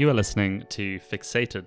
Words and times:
You 0.00 0.08
are 0.08 0.14
listening 0.14 0.64
to 0.70 0.98
Fixated, 0.98 1.66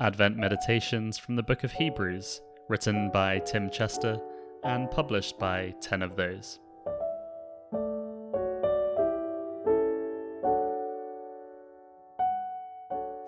Advent 0.00 0.36
meditations 0.36 1.16
from 1.16 1.36
the 1.36 1.44
book 1.44 1.62
of 1.62 1.70
Hebrews, 1.70 2.40
written 2.68 3.08
by 3.12 3.38
Tim 3.38 3.70
Chester 3.70 4.18
and 4.64 4.90
published 4.90 5.38
by 5.38 5.76
Ten 5.80 6.02
of 6.02 6.16
Those. 6.16 6.58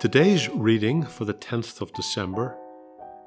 Today's 0.00 0.48
reading 0.48 1.04
for 1.04 1.24
the 1.24 1.34
10th 1.34 1.80
of 1.80 1.92
December 1.92 2.58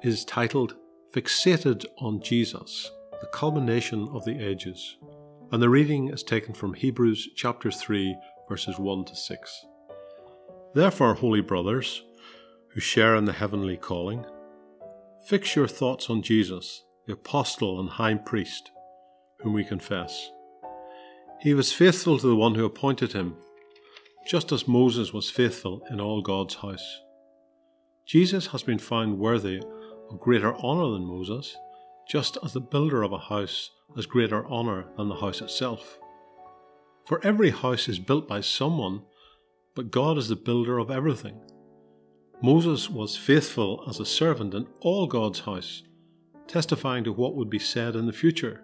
is 0.02 0.26
titled 0.26 0.74
Fixated 1.14 1.86
on 2.02 2.20
Jesus, 2.20 2.90
the 3.22 3.28
culmination 3.28 4.10
of 4.12 4.26
the 4.26 4.46
ages. 4.46 4.98
And 5.52 5.62
the 5.62 5.70
reading 5.70 6.08
is 6.10 6.22
taken 6.22 6.52
from 6.52 6.74
Hebrews 6.74 7.30
chapter 7.34 7.70
3, 7.70 8.14
verses 8.46 8.78
1 8.78 9.06
to 9.06 9.16
6. 9.16 9.66
Therefore, 10.74 11.14
holy 11.14 11.40
brothers, 11.40 12.02
who 12.70 12.80
share 12.80 13.14
in 13.14 13.26
the 13.26 13.32
heavenly 13.32 13.76
calling, 13.76 14.26
fix 15.26 15.54
your 15.54 15.68
thoughts 15.68 16.10
on 16.10 16.20
Jesus, 16.20 16.82
the 17.06 17.12
apostle 17.12 17.78
and 17.78 17.88
high 17.88 18.14
priest, 18.16 18.72
whom 19.40 19.52
we 19.52 19.64
confess. 19.64 20.30
He 21.40 21.54
was 21.54 21.72
faithful 21.72 22.18
to 22.18 22.26
the 22.26 22.34
one 22.34 22.56
who 22.56 22.64
appointed 22.64 23.12
him, 23.12 23.36
just 24.26 24.50
as 24.50 24.66
Moses 24.66 25.12
was 25.12 25.30
faithful 25.30 25.82
in 25.90 26.00
all 26.00 26.22
God's 26.22 26.56
house. 26.56 27.00
Jesus 28.04 28.48
has 28.48 28.64
been 28.64 28.78
found 28.78 29.18
worthy 29.18 29.62
of 30.10 30.18
greater 30.18 30.54
honour 30.56 30.90
than 30.92 31.06
Moses, 31.06 31.56
just 32.08 32.36
as 32.42 32.52
the 32.52 32.60
builder 32.60 33.02
of 33.02 33.12
a 33.12 33.18
house 33.18 33.70
has 33.94 34.06
greater 34.06 34.44
honour 34.46 34.86
than 34.96 35.08
the 35.08 35.14
house 35.14 35.40
itself. 35.40 35.98
For 37.06 37.24
every 37.24 37.50
house 37.50 37.88
is 37.88 37.98
built 37.98 38.26
by 38.26 38.40
someone 38.40 39.02
but 39.74 39.90
God 39.90 40.18
is 40.18 40.28
the 40.28 40.36
builder 40.36 40.78
of 40.78 40.90
everything. 40.90 41.40
Moses 42.42 42.90
was 42.90 43.16
faithful 43.16 43.84
as 43.88 44.00
a 44.00 44.06
servant 44.06 44.54
in 44.54 44.66
all 44.80 45.06
God's 45.06 45.40
house, 45.40 45.82
testifying 46.46 47.04
to 47.04 47.12
what 47.12 47.34
would 47.34 47.50
be 47.50 47.58
said 47.58 47.96
in 47.96 48.06
the 48.06 48.12
future. 48.12 48.62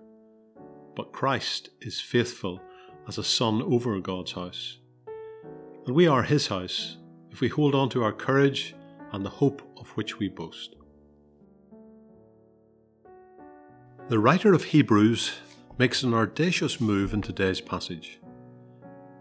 But 0.95 1.13
Christ 1.13 1.71
is 1.81 2.01
faithful 2.01 2.61
as 3.09 3.19
a 3.19 3.25
son 3.25 3.63
over 3.63 3.99
God's 4.01 4.33
house. 4.33 4.79
And 5.87 5.95
we 5.95 6.07
are 6.07 6.23
his 6.23 6.49
house 6.49 6.99
if 7.31 7.41
we 7.41 7.49
hold 7.49 7.75
on 7.75 7.89
to 7.91 8.03
our 8.03 8.13
courage 8.13 8.75
and 9.13 9.25
the 9.25 9.31
hope 9.31 9.63
of 9.77 9.89
which 9.91 10.19
we 10.19 10.29
boast. 10.29 10.77
The 14.09 14.19
writer 14.19 14.53
of 14.53 14.65
Hebrews 14.65 15.33
makes 15.79 16.03
an 16.03 16.13
audacious 16.13 16.81
move 16.81 17.15
in 17.15 17.23
today's 17.23 17.61
passage. 17.61 18.21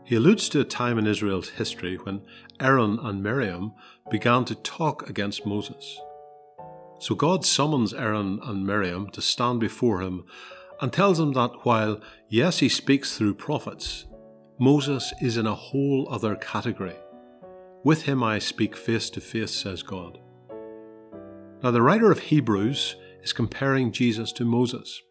He 0.09 0.15
alludes 0.15 0.49
to 0.49 0.59
a 0.59 0.65
time 0.65 0.97
in 0.97 1.05
Israel's 1.05 1.49
history 1.49 1.95
when 1.97 2.23
Aaron 2.59 2.97
and 3.03 3.21
Miriam 3.21 3.73
began 4.09 4.43
to 4.45 4.55
talk 4.55 5.07
against 5.07 5.45
Moses. 5.45 5.99
So 6.97 7.13
God 7.13 7.45
summons 7.45 7.93
Aaron 7.93 8.39
and 8.41 8.65
Miriam 8.65 9.11
to 9.11 9.21
stand 9.21 9.59
before 9.59 10.01
him 10.01 10.25
and 10.81 10.91
tells 10.91 11.19
them 11.19 11.33
that 11.33 11.63
while, 11.63 12.01
yes, 12.27 12.57
he 12.57 12.69
speaks 12.69 13.15
through 13.15 13.35
prophets, 13.35 14.07
Moses 14.59 15.13
is 15.21 15.37
in 15.37 15.45
a 15.45 15.53
whole 15.53 16.07
other 16.09 16.35
category. 16.35 16.97
With 17.83 18.01
him 18.01 18.23
I 18.23 18.39
speak 18.39 18.75
face 18.75 19.11
to 19.11 19.21
face, 19.21 19.51
says 19.51 19.83
God. 19.83 20.17
Now, 21.61 21.69
the 21.69 21.83
writer 21.83 22.11
of 22.11 22.17
Hebrews 22.17 22.95
is 23.21 23.31
comparing 23.31 23.91
Jesus 23.91 24.31
to 24.31 24.43
Moses. 24.43 25.03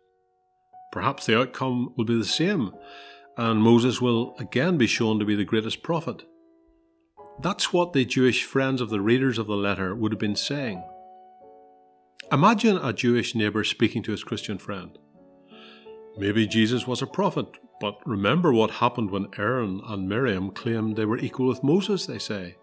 Perhaps 0.91 1.26
the 1.26 1.38
outcome 1.38 1.94
will 1.96 2.04
be 2.04 2.19
the 2.19 2.24
same 2.24 2.72
and 3.39 3.62
Moses 3.62 4.00
will 4.00 4.34
again 4.41 4.77
be 4.77 4.89
shown 4.89 5.20
to 5.20 5.25
be 5.25 5.36
the 5.36 5.44
greatest 5.44 5.84
prophet. 5.84 6.25
That's 7.41 7.72
what 7.72 7.93
the 7.93 8.04
Jewish 8.04 8.43
friends 8.43 8.81
of 8.81 8.91
the 8.91 9.00
readers 9.00 9.38
of 9.38 9.47
the 9.47 9.56
letter 9.56 9.94
would 9.94 10.10
have 10.10 10.19
been 10.19 10.34
saying. 10.34 10.82
Imagine 12.32 12.78
a 12.78 12.93
Jewish 12.93 13.37
neighbour 13.37 13.62
speaking 13.62 14.03
to 14.03 14.10
his 14.10 14.25
Christian 14.25 14.59
friend. 14.59 14.98
Maybe 16.16 16.48
Jesus 16.48 16.84
was 16.84 17.00
a 17.00 17.06
prophet, 17.06 17.47
but 17.81 18.00
remember 18.04 18.53
what 18.53 18.72
happened 18.72 19.12
when 19.12 19.28
Aaron 19.38 19.81
and 19.87 20.09
Miriam 20.09 20.50
claimed 20.50 20.97
they 20.97 21.04
were 21.04 21.16
equal 21.16 21.47
with 21.47 21.62
Moses, 21.62 22.06
they 22.06 22.19
say. 22.19 22.56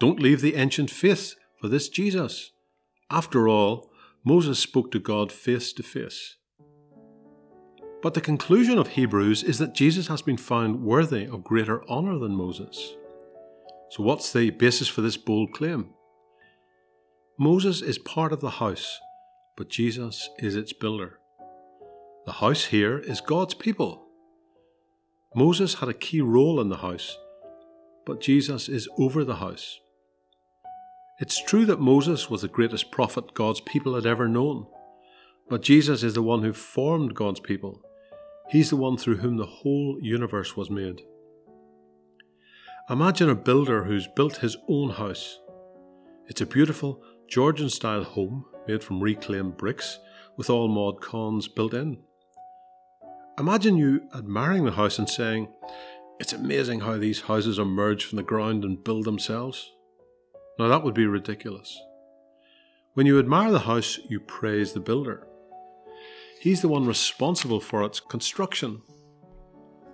Don't 0.00 0.20
leave 0.20 0.40
the 0.40 0.56
ancient 0.56 0.90
faith 0.90 1.36
for 1.60 1.68
this 1.68 1.88
Jesus. 1.88 2.50
After 3.08 3.46
all, 3.46 3.88
Moses 4.24 4.58
spoke 4.58 4.90
to 4.90 4.98
God 4.98 5.30
face 5.30 5.72
to 5.74 5.84
face. 5.84 6.36
But 8.06 8.14
the 8.14 8.20
conclusion 8.20 8.78
of 8.78 8.90
Hebrews 8.90 9.42
is 9.42 9.58
that 9.58 9.74
Jesus 9.74 10.06
has 10.06 10.22
been 10.22 10.36
found 10.36 10.84
worthy 10.84 11.24
of 11.24 11.42
greater 11.42 11.84
honour 11.90 12.20
than 12.20 12.36
Moses. 12.36 12.94
So, 13.90 14.04
what's 14.04 14.32
the 14.32 14.50
basis 14.50 14.86
for 14.86 15.00
this 15.00 15.16
bold 15.16 15.52
claim? 15.52 15.90
Moses 17.36 17.82
is 17.82 17.98
part 17.98 18.32
of 18.32 18.40
the 18.40 18.62
house, 18.62 19.00
but 19.56 19.68
Jesus 19.68 20.30
is 20.38 20.54
its 20.54 20.72
builder. 20.72 21.18
The 22.26 22.34
house 22.34 22.66
here 22.66 22.96
is 22.96 23.20
God's 23.20 23.54
people. 23.54 24.06
Moses 25.34 25.74
had 25.74 25.88
a 25.88 25.92
key 25.92 26.20
role 26.20 26.60
in 26.60 26.68
the 26.68 26.76
house, 26.76 27.18
but 28.06 28.20
Jesus 28.20 28.68
is 28.68 28.88
over 28.96 29.24
the 29.24 29.42
house. 29.46 29.80
It's 31.18 31.42
true 31.42 31.66
that 31.66 31.80
Moses 31.80 32.30
was 32.30 32.42
the 32.42 32.46
greatest 32.46 32.92
prophet 32.92 33.34
God's 33.34 33.62
people 33.62 33.96
had 33.96 34.06
ever 34.06 34.28
known, 34.28 34.68
but 35.50 35.62
Jesus 35.62 36.04
is 36.04 36.14
the 36.14 36.22
one 36.22 36.44
who 36.44 36.52
formed 36.52 37.16
God's 37.16 37.40
people 37.40 37.82
He's 38.48 38.70
the 38.70 38.76
one 38.76 38.96
through 38.96 39.16
whom 39.16 39.36
the 39.36 39.46
whole 39.46 39.98
universe 40.00 40.56
was 40.56 40.70
made. 40.70 41.02
Imagine 42.88 43.28
a 43.28 43.34
builder 43.34 43.84
who's 43.84 44.06
built 44.06 44.36
his 44.36 44.56
own 44.68 44.90
house. 44.90 45.40
It's 46.28 46.40
a 46.40 46.46
beautiful 46.46 47.02
Georgian 47.28 47.68
style 47.68 48.04
home 48.04 48.44
made 48.68 48.84
from 48.84 49.00
reclaimed 49.00 49.56
bricks 49.56 49.98
with 50.36 50.48
all 50.48 50.68
mod 50.68 51.00
cons 51.00 51.48
built 51.48 51.74
in. 51.74 51.98
Imagine 53.38 53.76
you 53.76 54.08
admiring 54.14 54.64
the 54.64 54.72
house 54.72 54.98
and 54.98 55.08
saying, 55.08 55.48
It's 56.20 56.32
amazing 56.32 56.80
how 56.80 56.96
these 56.96 57.22
houses 57.22 57.58
emerge 57.58 58.04
from 58.04 58.16
the 58.16 58.22
ground 58.22 58.64
and 58.64 58.82
build 58.82 59.04
themselves. 59.04 59.72
Now 60.58 60.68
that 60.68 60.84
would 60.84 60.94
be 60.94 61.06
ridiculous. 61.06 61.78
When 62.94 63.06
you 63.06 63.18
admire 63.18 63.50
the 63.50 63.58
house, 63.58 63.98
you 64.08 64.20
praise 64.20 64.72
the 64.72 64.80
builder. 64.80 65.26
He's 66.46 66.62
the 66.62 66.68
one 66.68 66.86
responsible 66.86 67.58
for 67.58 67.82
its 67.82 67.98
construction. 67.98 68.80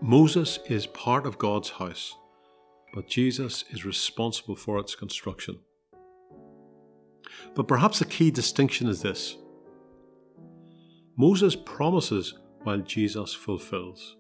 Moses 0.03 0.59
is 0.67 0.87
part 0.87 1.25
of 1.25 1.39
God's 1.39 1.71
house, 1.71 2.15
but 2.93 3.09
Jesus 3.09 3.65
is 3.71 3.87
responsible 3.87 4.55
for 4.55 4.79
its 4.79 4.95
construction. 4.95 5.61
But 7.55 7.67
perhaps 7.67 8.01
the 8.01 8.05
key 8.05 8.31
distinction 8.31 8.87
is 8.87 9.01
this 9.01 9.39
Moses 11.17 11.57
promises 11.57 12.35
while 12.65 12.81
Jesus 12.81 13.33
fulfills. 13.33 14.19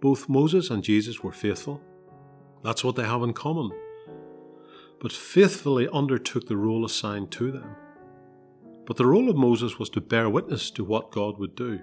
Both 0.00 0.28
Moses 0.28 0.70
and 0.70 0.82
Jesus 0.82 1.22
were 1.22 1.30
faithful. 1.30 1.80
That's 2.64 2.82
what 2.82 2.96
they 2.96 3.04
have 3.04 3.22
in 3.22 3.34
common. 3.34 3.70
But 5.00 5.12
faithfully 5.12 5.88
undertook 5.92 6.48
the 6.48 6.56
role 6.56 6.84
assigned 6.84 7.30
to 7.30 7.52
them. 7.52 7.76
But 8.86 8.96
the 8.96 9.06
role 9.06 9.28
of 9.28 9.36
Moses 9.36 9.78
was 9.78 9.90
to 9.90 10.00
bear 10.00 10.30
witness 10.30 10.70
to 10.72 10.84
what 10.84 11.10
God 11.10 11.38
would 11.38 11.56
do, 11.56 11.80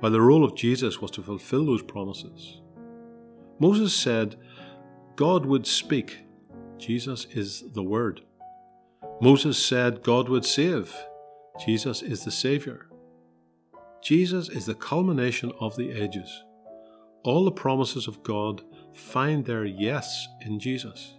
while 0.00 0.12
the 0.12 0.20
role 0.20 0.44
of 0.44 0.54
Jesus 0.54 1.00
was 1.00 1.10
to 1.12 1.22
fulfill 1.22 1.66
those 1.66 1.82
promises. 1.82 2.60
Moses 3.58 3.92
said, 3.92 4.36
God 5.16 5.44
would 5.44 5.66
speak. 5.66 6.20
Jesus 6.78 7.26
is 7.32 7.64
the 7.72 7.82
Word. 7.82 8.20
Moses 9.20 9.58
said, 9.62 10.04
God 10.04 10.28
would 10.28 10.44
save. 10.44 10.94
Jesus 11.66 12.02
is 12.02 12.24
the 12.24 12.30
Saviour. 12.30 12.86
Jesus 14.00 14.48
is 14.48 14.66
the 14.66 14.74
culmination 14.74 15.50
of 15.58 15.74
the 15.76 15.90
ages. 15.90 16.44
All 17.24 17.44
the 17.44 17.50
promises 17.50 18.06
of 18.06 18.22
God 18.22 18.62
find 18.94 19.44
their 19.44 19.64
yes 19.64 20.28
in 20.42 20.60
Jesus. 20.60 21.14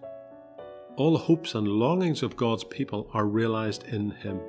All 0.96 1.12
the 1.12 1.20
hopes 1.20 1.56
and 1.56 1.68
longings 1.68 2.24
of 2.24 2.38
God's 2.38 2.64
people 2.64 3.10
are 3.14 3.26
realized 3.26 3.84
in 3.90 4.12
Him. 4.12 4.40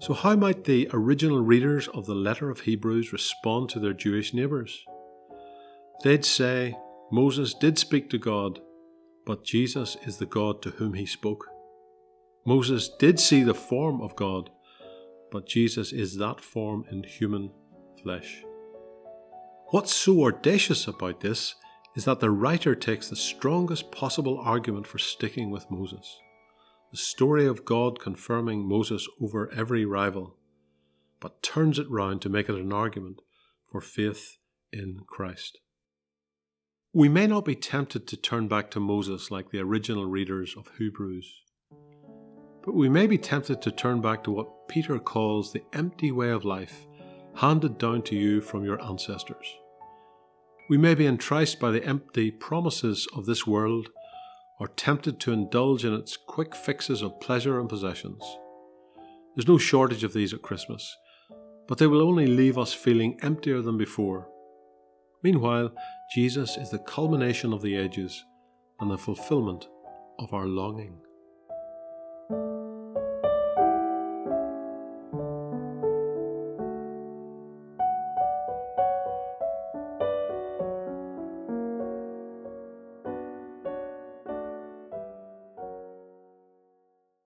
So, 0.00 0.14
how 0.14 0.36
might 0.36 0.62
the 0.62 0.88
original 0.92 1.40
readers 1.40 1.88
of 1.88 2.06
the 2.06 2.14
letter 2.14 2.50
of 2.50 2.60
Hebrews 2.60 3.12
respond 3.12 3.68
to 3.70 3.80
their 3.80 3.92
Jewish 3.92 4.32
neighbours? 4.32 4.84
They'd 6.04 6.24
say, 6.24 6.76
Moses 7.10 7.52
did 7.52 7.78
speak 7.78 8.08
to 8.10 8.18
God, 8.18 8.60
but 9.26 9.44
Jesus 9.44 9.96
is 10.06 10.18
the 10.18 10.26
God 10.26 10.62
to 10.62 10.70
whom 10.70 10.94
he 10.94 11.04
spoke. 11.04 11.46
Moses 12.46 12.88
did 12.88 13.18
see 13.18 13.42
the 13.42 13.54
form 13.54 14.00
of 14.00 14.14
God, 14.14 14.50
but 15.32 15.48
Jesus 15.48 15.92
is 15.92 16.16
that 16.18 16.40
form 16.40 16.84
in 16.92 17.02
human 17.02 17.50
flesh. 18.00 18.44
What's 19.70 19.92
so 19.92 20.26
audacious 20.26 20.86
about 20.86 21.20
this 21.20 21.56
is 21.96 22.04
that 22.04 22.20
the 22.20 22.30
writer 22.30 22.76
takes 22.76 23.08
the 23.08 23.16
strongest 23.16 23.90
possible 23.90 24.38
argument 24.38 24.86
for 24.86 24.98
sticking 24.98 25.50
with 25.50 25.70
Moses 25.72 26.20
the 26.90 26.96
story 26.96 27.46
of 27.46 27.64
God 27.64 28.00
confirming 28.00 28.66
Moses 28.66 29.06
over 29.20 29.52
every 29.52 29.84
rival, 29.84 30.36
but 31.20 31.42
turns 31.42 31.78
it 31.78 31.90
round 31.90 32.22
to 32.22 32.28
make 32.28 32.48
it 32.48 32.54
an 32.54 32.72
argument 32.72 33.20
for 33.70 33.80
faith 33.80 34.38
in 34.72 35.00
Christ. 35.06 35.58
We 36.94 37.08
may 37.08 37.26
not 37.26 37.44
be 37.44 37.54
tempted 37.54 38.06
to 38.08 38.16
turn 38.16 38.48
back 38.48 38.70
to 38.70 38.80
Moses 38.80 39.30
like 39.30 39.50
the 39.50 39.60
original 39.60 40.06
readers 40.06 40.54
of 40.56 40.70
Hebrews, 40.78 41.42
but 42.64 42.74
we 42.74 42.88
may 42.88 43.06
be 43.06 43.18
tempted 43.18 43.60
to 43.62 43.70
turn 43.70 44.00
back 44.00 44.24
to 44.24 44.30
what 44.30 44.68
Peter 44.68 44.98
calls 44.98 45.52
the 45.52 45.62
empty 45.72 46.10
way 46.10 46.30
of 46.30 46.44
life 46.44 46.86
handed 47.34 47.78
down 47.78 48.02
to 48.02 48.16
you 48.16 48.40
from 48.40 48.64
your 48.64 48.82
ancestors. 48.82 49.54
We 50.68 50.76
may 50.76 50.94
be 50.94 51.06
enticed 51.06 51.60
by 51.60 51.70
the 51.70 51.84
empty 51.84 52.30
promises 52.30 53.06
of 53.14 53.26
this 53.26 53.46
world 53.46 53.90
or 54.58 54.68
tempted 54.68 55.20
to 55.20 55.32
indulge 55.32 55.84
in 55.84 55.94
its 55.94 56.16
quick 56.16 56.54
fixes 56.54 57.02
of 57.02 57.20
pleasure 57.20 57.60
and 57.60 57.68
possessions. 57.68 58.22
There's 59.34 59.48
no 59.48 59.58
shortage 59.58 60.04
of 60.04 60.12
these 60.12 60.34
at 60.34 60.42
Christmas, 60.42 60.96
but 61.68 61.78
they 61.78 61.86
will 61.86 62.02
only 62.02 62.26
leave 62.26 62.58
us 62.58 62.72
feeling 62.72 63.18
emptier 63.22 63.62
than 63.62 63.78
before 63.78 64.28
Meanwhile, 65.22 65.72
Jesus 66.14 66.56
is 66.56 66.70
the 66.70 66.78
culmination 66.78 67.52
of 67.52 67.60
the 67.60 67.74
ages 67.74 68.24
and 68.80 68.90
the 68.90 68.98
fulfillment 68.98 69.66
of 70.20 70.32
our 70.32 70.46
longing. 70.46 71.00